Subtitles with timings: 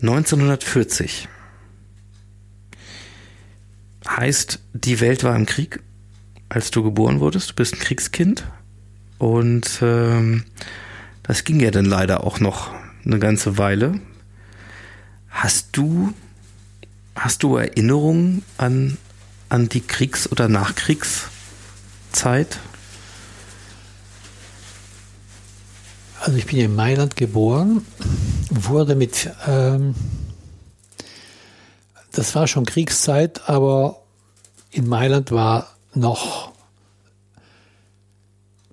[0.00, 1.28] 1940.
[4.06, 5.80] Heißt, die Welt war im Krieg,
[6.48, 7.50] als du geboren wurdest.
[7.50, 8.44] Du bist ein Kriegskind.
[9.18, 10.44] Und ähm,
[11.22, 12.70] das ging ja dann leider auch noch
[13.04, 14.00] eine ganze Weile.
[15.30, 16.14] Hast du,
[17.14, 18.96] hast du Erinnerungen an,
[19.48, 22.58] an die Kriegs- oder Nachkriegszeit?
[26.26, 27.86] Also ich bin in Mailand geboren,
[28.50, 29.94] wurde mit, ähm,
[32.10, 34.02] das war schon Kriegszeit, aber
[34.72, 36.50] in Mailand war noch,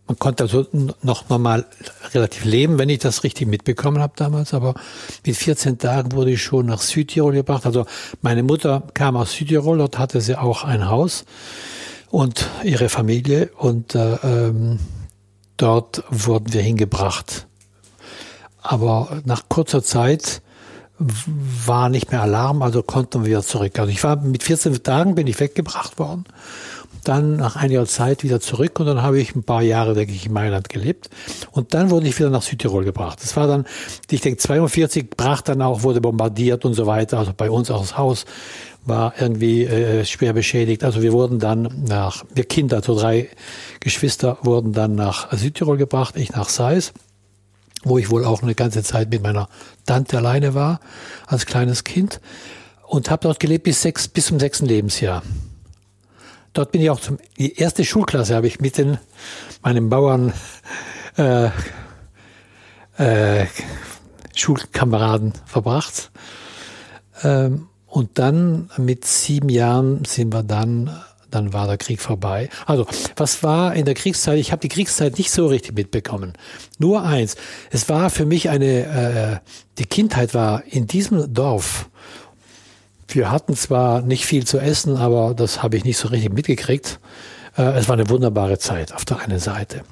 [0.07, 0.65] man konnte also
[1.03, 1.67] noch normal
[2.15, 4.73] relativ leben, wenn ich das richtig mitbekommen habe damals, aber
[5.23, 7.67] mit 14 Tagen wurde ich schon nach Südtirol gebracht.
[7.67, 7.85] Also
[8.23, 11.23] meine Mutter kam aus Südtirol, dort hatte sie auch ein Haus
[12.09, 14.79] und ihre Familie und äh, ähm,
[15.57, 17.47] dort wurden wir hingebracht.
[18.63, 20.41] Aber nach kurzer Zeit
[20.97, 23.77] war nicht mehr Alarm, also konnten wir zurück.
[23.77, 26.23] Also ich war mit 14 Tagen bin ich weggebracht worden,
[27.03, 30.27] dann nach einiger Zeit wieder zurück und dann habe ich ein paar Jahre, denke ich,
[30.27, 31.09] in Mailand gelebt
[31.51, 33.19] und dann wurde ich wieder nach Südtirol gebracht.
[33.21, 33.65] Das war dann,
[34.09, 37.19] ich denke, 42 brach dann auch, wurde bombardiert und so weiter.
[37.19, 38.25] Also bei uns auch das Haus
[38.85, 40.83] war irgendwie äh, schwer beschädigt.
[40.83, 43.29] Also wir wurden dann nach, wir Kinder, so drei
[43.79, 46.93] Geschwister wurden dann nach Südtirol gebracht, ich nach Seis
[47.83, 49.49] wo ich wohl auch eine ganze Zeit mit meiner
[49.85, 50.79] Tante alleine war,
[51.27, 52.19] als kleines Kind.
[52.87, 55.23] Und habe dort gelebt bis, sechs, bis zum sechsten Lebensjahr.
[56.53, 58.99] Dort bin ich auch zum, die erste Schulklasse habe ich mit den,
[59.63, 60.33] meinen Bauern,
[61.17, 61.49] äh,
[62.97, 63.47] äh,
[64.35, 66.11] Schulkameraden verbracht.
[67.23, 70.89] Ähm, und dann mit sieben Jahren sind wir dann
[71.33, 72.49] dann war der Krieg vorbei.
[72.65, 74.39] Also, was war in der Kriegszeit?
[74.39, 76.33] Ich habe die Kriegszeit nicht so richtig mitbekommen.
[76.77, 77.35] Nur eins,
[77.71, 81.89] es war für mich eine, äh, die Kindheit war in diesem Dorf.
[83.07, 86.99] Wir hatten zwar nicht viel zu essen, aber das habe ich nicht so richtig mitgekriegt.
[87.57, 89.83] Äh, es war eine wunderbare Zeit auf der einen Seite.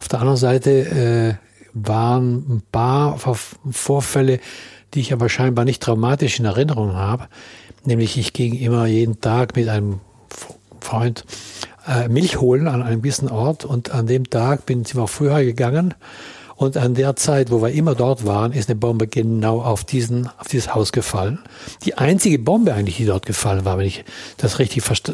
[0.00, 1.34] Auf der anderen Seite äh,
[1.74, 4.40] waren ein paar Vorfälle,
[4.94, 7.28] die ich aber scheinbar nicht traumatisch in Erinnerung habe.
[7.84, 10.00] Nämlich ich ging immer jeden Tag mit einem
[10.86, 11.24] Freund
[11.86, 15.42] äh, Milch holen an einem gewissen Ort und an dem Tag bin ich mal früher
[15.44, 15.94] gegangen
[16.56, 20.30] und an der Zeit, wo wir immer dort waren, ist eine Bombe genau auf diesen,
[20.38, 21.38] auf dieses Haus gefallen.
[21.84, 24.04] Die einzige Bombe eigentlich, die dort gefallen war, wenn ich
[24.38, 25.12] das richtig äh,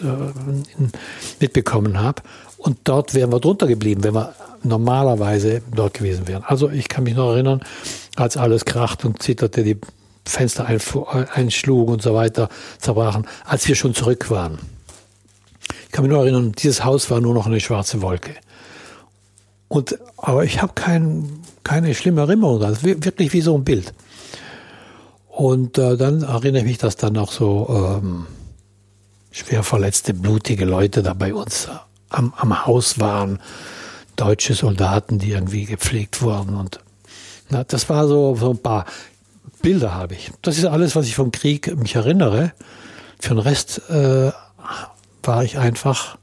[1.40, 2.22] mitbekommen habe.
[2.58, 6.44] Und dort wären wir drunter geblieben, wenn wir normalerweise dort gewesen wären.
[6.44, 7.60] Also ich kann mich noch erinnern,
[8.14, 9.78] als alles kracht und zitterte, die
[10.24, 14.60] Fenster einschlugen und so weiter, zerbrachen, als wir schon zurück waren.
[15.92, 18.32] Ich kann mich nur erinnern, dieses Haus war nur noch eine schwarze Wolke.
[19.69, 23.92] Und, aber ich habe kein, keine schlimme Erinnerung, ist wirklich wie so ein Bild.
[25.28, 28.26] Und äh, dann erinnere ich mich, dass dann auch so ähm,
[29.32, 31.69] schwer verletzte, blutige Leute da bei uns
[32.08, 33.38] am, am Haus waren,
[34.16, 36.56] deutsche Soldaten, die irgendwie gepflegt wurden.
[36.56, 36.81] Und
[37.50, 38.86] na, das war so, so ein paar
[39.60, 40.31] Bilder habe ich.
[40.41, 42.52] Das ist alles, was ich vom Krieg mich erinnere.
[43.19, 44.32] Für den Rest äh,
[45.26, 46.18] war ich einfach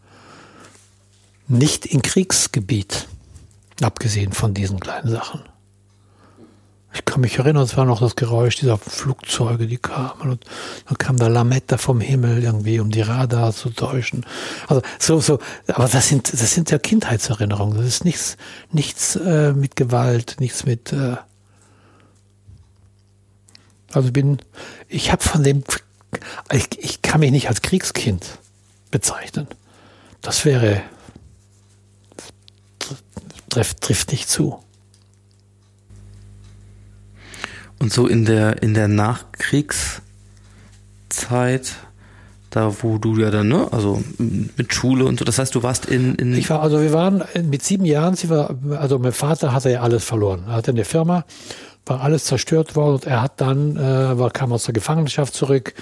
[1.47, 3.07] nicht im Kriegsgebiet,
[3.81, 5.41] abgesehen von diesen kleinen Sachen.
[6.93, 10.45] Ich kann mich erinnern, es war noch das Geräusch dieser Flugzeuge, die kamen und
[10.87, 14.25] dann kam da Lametta vom Himmel irgendwie, um die Radar zu täuschen.
[14.67, 17.77] Also so, so, aber das sind, das sind ja Kindheitserinnerungen.
[17.77, 18.37] Das ist nichts,
[18.71, 20.91] nichts äh, mit Gewalt, nichts mit.
[20.91, 21.17] Äh
[23.91, 24.39] also bin,
[24.87, 25.63] ich habe von dem,
[26.51, 28.39] ich, ich kann mich nicht als Kriegskind
[28.91, 29.47] bezeichnen.
[30.22, 30.81] Das wäre,
[33.50, 34.63] trifft, trifft nicht zu.
[37.79, 40.01] Und so in der, in der Nachkriegszeit,
[42.49, 45.85] da wo du ja dann, ne, also mit Schule und so, das heißt, du warst
[45.85, 48.17] in, in Ich war, also wir waren mit sieben Jahren,
[48.78, 50.44] also mein Vater hatte ja alles verloren.
[50.47, 51.23] Er hatte eine Firma,
[51.89, 55.73] war alles zerstört worden er hat dann, äh, war, kam aus der Gefangenschaft zurück,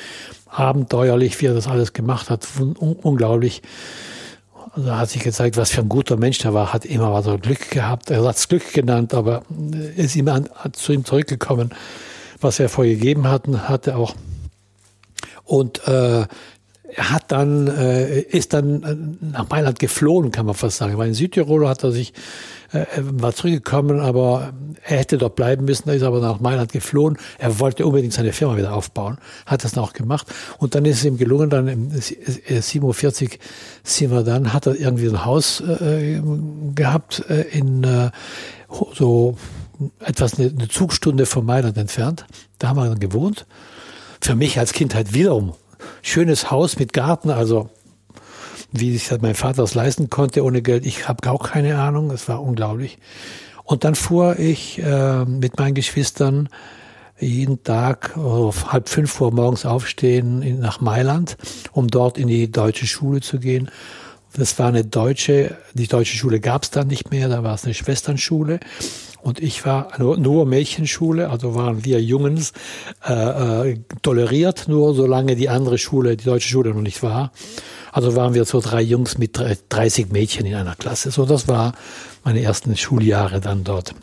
[0.49, 3.61] abenteuerlich, wie er das alles gemacht hat, un unglaublich.
[4.73, 7.71] Also hat sich gezeigt, was für ein guter Mensch er war, hat immer was Glück
[7.71, 8.11] gehabt.
[8.11, 9.41] Er hat es Glück genannt, aber
[9.95, 11.73] ist immer an, zu ihm zurückgekommen,
[12.39, 14.15] was er vorher gegeben hat, hat er auch.
[15.43, 16.25] Und äh,
[16.95, 18.95] hat dann, äh, ist dann äh,
[19.33, 20.97] nach Mailand geflohen, kann man fast sagen.
[20.97, 22.13] Weil in Südtirol hat er sich,
[22.71, 24.53] äh, war zurückgekommen, aber
[24.83, 27.17] er hätte dort bleiben müssen, er ist aber nach Mailand geflohen.
[27.37, 30.27] Er wollte unbedingt seine Firma wieder aufbauen, hat das noch gemacht.
[30.59, 33.39] Und dann ist es ihm gelungen, dann im 47
[33.83, 36.21] sind wir dann, hat er irgendwie ein Haus äh,
[36.73, 38.11] gehabt äh, in äh,
[38.93, 39.37] so
[39.99, 42.25] etwas eine, eine Zugstunde von Mailand entfernt.
[42.59, 43.45] Da haben wir dann gewohnt.
[44.21, 45.53] Für mich als Kind halt wiederum
[46.01, 47.69] schönes Haus mit Garten, also
[48.71, 50.85] wie sich mein Vater das leisten konnte ohne Geld.
[50.85, 52.97] Ich habe auch keine Ahnung, es war unglaublich.
[53.63, 56.49] Und dann fuhr ich äh, mit meinen Geschwistern
[57.19, 61.37] jeden Tag oh, halb fünf Uhr morgens aufstehen nach Mailand,
[61.71, 63.71] um dort in die deutsche Schule zu gehen.
[64.33, 67.65] Das war eine deutsche, die deutsche Schule gab es dann nicht mehr, da war es
[67.65, 68.59] eine Schwesternschule.
[69.21, 72.53] Und ich war nur, Mädchenschule, also waren wir Jungens
[73.05, 77.31] äh, äh, toleriert, nur solange die andere Schule, die deutsche Schule noch nicht war.
[77.91, 79.37] Also waren wir so drei Jungs mit
[79.69, 81.11] 30 Mädchen in einer Klasse.
[81.11, 81.73] So, das war
[82.23, 83.95] meine ersten Schuljahre dann dort.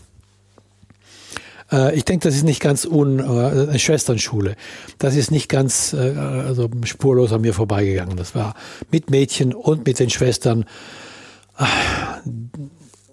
[1.74, 4.56] Äh, ich denke, das ist nicht ganz un, äh, eine Schwesternschule.
[4.98, 8.16] Das ist nicht ganz äh, also spurlos an mir vorbeigegangen.
[8.16, 8.54] Das war
[8.90, 10.64] mit Mädchen und mit den Schwestern.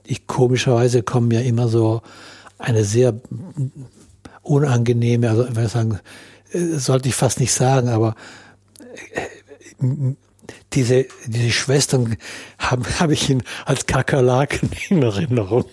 [0.05, 2.01] Ich komischerweise kommen mir immer so
[2.57, 3.19] eine sehr
[4.41, 5.99] unangenehme, also sagen,
[6.51, 8.15] sollte ich fast nicht sagen, aber
[10.73, 12.17] diese, diese Schwestern
[12.59, 15.65] habe hab ich ihn als Kakerlaken in Erinnerung.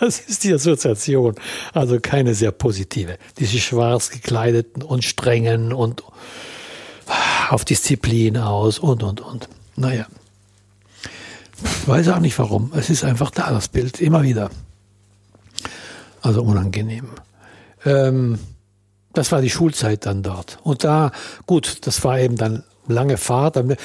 [0.00, 1.36] Das ist die Assoziation.
[1.72, 3.18] Also keine sehr positive.
[3.38, 6.02] Diese schwarz gekleideten und strengen und
[7.48, 9.48] auf Disziplin aus und, und, und.
[9.76, 10.06] Naja.
[11.86, 12.72] Weiß auch nicht warum.
[12.74, 14.00] Es ist einfach da, das Bild.
[14.00, 14.50] Immer wieder.
[16.22, 17.08] Also unangenehm.
[17.84, 18.38] Ähm,
[19.12, 20.58] das war die Schulzeit dann dort.
[20.62, 21.12] Und da,
[21.46, 23.78] gut, das war eben dann lange Fahrt, mit,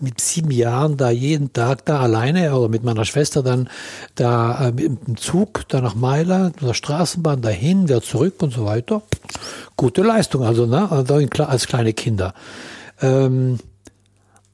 [0.00, 3.68] mit sieben Jahren da jeden Tag da alleine oder mit meiner Schwester dann
[4.14, 8.52] da äh, mit dem Zug da nach Mailand, mit der Straßenbahn dahin, wieder zurück und
[8.52, 9.02] so weiter.
[9.76, 12.34] Gute Leistung, also ne, also als kleine Kinder.
[13.00, 13.58] Ähm,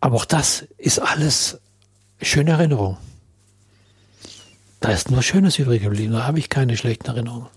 [0.01, 1.59] aber auch das ist alles
[2.21, 2.97] schöne Erinnerung.
[4.81, 7.49] Da ist nur Schönes übrig geblieben, da habe ich keine schlechten Erinnerungen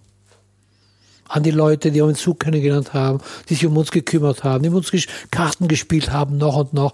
[1.30, 4.70] an die Leute, die uns Zug kennengelernt haben, die sich um uns gekümmert haben, die
[4.70, 4.92] uns
[5.32, 6.94] Karten gespielt haben, noch und noch.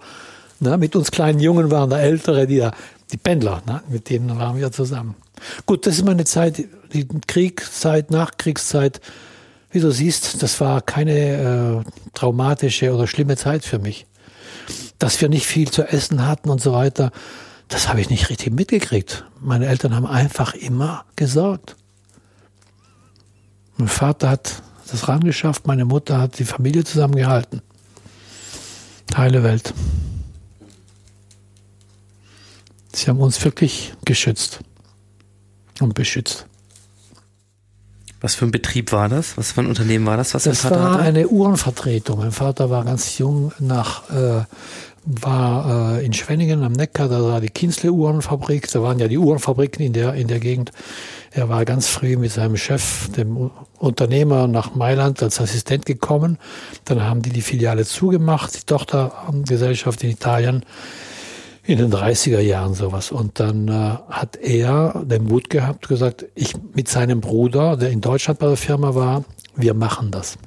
[0.60, 2.72] Na, mit uns kleinen Jungen waren da Ältere, die, da,
[3.12, 5.16] die Pendler, na, mit denen waren wir zusammen.
[5.66, 9.00] Gut, das ist meine Zeit, die Kriegszeit, Nachkriegszeit.
[9.70, 14.06] Wie du siehst, das war keine äh, traumatische oder schlimme Zeit für mich.
[14.98, 17.10] Dass wir nicht viel zu essen hatten und so weiter,
[17.68, 19.24] das habe ich nicht richtig mitgekriegt.
[19.40, 21.76] Meine Eltern haben einfach immer gesorgt.
[23.76, 27.60] Mein Vater hat das ran geschafft, meine Mutter hat die Familie zusammengehalten.
[29.16, 29.72] Heile Welt.
[32.92, 34.60] Sie haben uns wirklich geschützt
[35.80, 36.46] und beschützt.
[38.26, 39.38] Was für ein Betrieb war das?
[39.38, 40.34] Was für ein Unternehmen war das?
[40.34, 41.02] Was das war hatte?
[41.04, 42.18] eine Uhrenvertretung.
[42.18, 44.42] Mein Vater war ganz jung nach, äh,
[45.04, 48.68] war äh, in Schwenningen am Neckar, da war die Kinsle Uhrenfabrik.
[48.72, 50.72] Da waren ja die Uhrenfabriken in der, in der Gegend.
[51.30, 56.38] Er war ganz früh mit seinem Chef, dem Unternehmer, nach Mailand als Assistent gekommen.
[56.84, 60.64] Dann haben die die Filiale zugemacht, die Tochtergesellschaft in Italien
[61.66, 63.10] in den 30er Jahren sowas.
[63.10, 68.00] Und dann äh, hat er den Mut gehabt, gesagt, ich mit seinem Bruder, der in
[68.00, 69.24] Deutschland bei der Firma war,
[69.54, 70.38] wir machen das.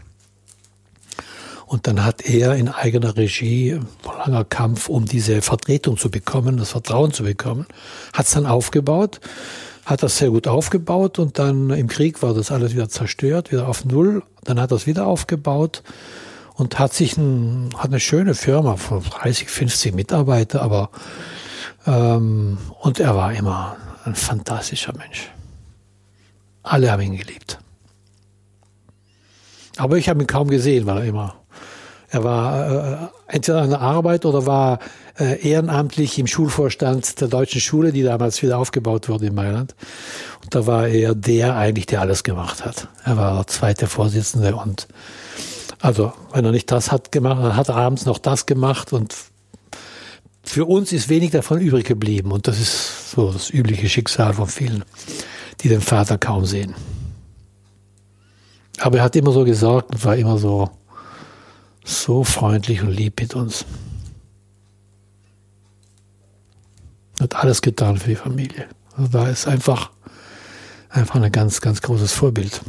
[1.65, 3.79] Und dann hat er in eigener Regie,
[4.25, 7.67] langer Kampf, um diese Vertretung zu bekommen, das Vertrauen zu bekommen,
[8.13, 9.19] hat es dann aufgebaut
[9.89, 13.67] hat das sehr gut aufgebaut und dann im Krieg war das alles wieder zerstört, wieder
[13.67, 14.21] auf Null.
[14.43, 15.81] Dann hat er es wieder aufgebaut
[16.59, 20.89] und hat sich ein, hat eine schöne Firma von 30, 50 Mitarbeiter, aber
[21.87, 25.31] ähm, und er war immer ein fantastischer Mensch.
[26.61, 27.59] Alle haben ihn geliebt.
[29.77, 31.39] Aber ich habe ihn kaum gesehen, weil er immer
[32.11, 34.79] er war äh, entweder an der Arbeit oder war
[35.19, 39.75] äh, ehrenamtlich im Schulvorstand der deutschen Schule, die damals wieder aufgebaut wurde in Mailand.
[40.43, 42.87] Und da war er der eigentlich, der alles gemacht hat.
[43.03, 44.87] Er war der zweite Vorsitzende und
[45.81, 49.15] also, wenn er nicht das hat gemacht, dann hat er abends noch das gemacht und
[50.43, 52.31] für uns ist wenig davon übrig geblieben.
[52.31, 54.83] Und das ist so das übliche Schicksal von vielen,
[55.61, 56.73] die den Vater kaum sehen.
[58.79, 60.69] Aber er hat immer so gesorgt und war immer so
[61.89, 63.65] so freundlich und lieb mit uns.
[67.19, 68.67] Hat alles getan für die Familie.
[68.95, 69.91] Also da ist einfach,
[70.89, 72.61] einfach ein ganz, ganz großes Vorbild.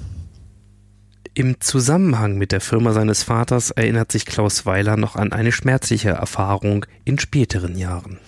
[1.41, 6.11] Im Zusammenhang mit der Firma seines Vaters erinnert sich Klaus Weiler noch an eine schmerzliche
[6.11, 8.19] Erfahrung in späteren Jahren.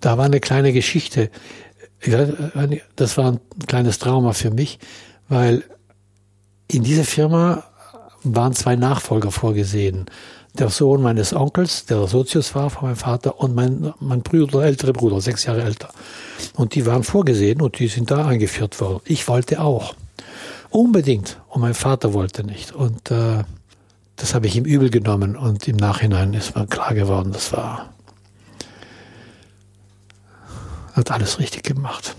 [0.00, 1.30] Da war eine kleine Geschichte.
[2.96, 4.78] Das war ein kleines Trauma für mich,
[5.28, 5.64] weil
[6.66, 7.64] in dieser Firma
[8.22, 10.06] waren zwei Nachfolger vorgesehen.
[10.54, 14.94] Der Sohn meines Onkels, der Sozius war von meinem Vater, und mein, mein Bruder, ältere
[14.94, 15.90] Bruder, sechs Jahre älter.
[16.54, 19.02] Und die waren vorgesehen und die sind da eingeführt worden.
[19.04, 19.94] Ich wollte auch.
[20.70, 21.40] Unbedingt.
[21.48, 22.72] Und mein Vater wollte nicht.
[22.72, 23.44] Und äh,
[24.16, 25.36] das habe ich ihm übel genommen.
[25.36, 27.90] Und im Nachhinein ist mir klar geworden, das war.
[31.00, 32.14] hat alles richtig gemacht.